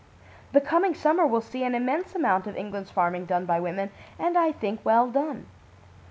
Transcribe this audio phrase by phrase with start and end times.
[0.53, 4.35] "The coming summer will see an immense amount of England's farming done by women and,
[4.35, 5.45] I think, well done.